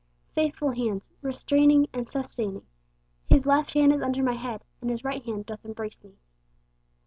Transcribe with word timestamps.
Faithful 0.33 0.71
hands, 0.71 1.11
restraining 1.21 1.85
and 1.93 2.09
sustaining. 2.09 2.65
'His 3.29 3.45
left 3.45 3.75
hand 3.75 3.93
is 3.93 4.01
under 4.01 4.23
my 4.23 4.33
head, 4.33 4.63
and 4.81 4.89
His 4.89 5.03
right 5.03 5.23
hand 5.23 5.45
doth 5.45 5.63
embrace 5.63 6.03
me.' 6.03 6.17